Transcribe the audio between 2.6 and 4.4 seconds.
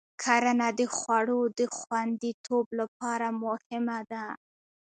لپاره مهمه ده.